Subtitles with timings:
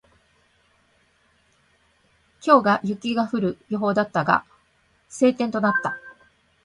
[2.43, 4.45] 今日は雪が降る予報だったが、
[5.09, 5.95] 晴天となった。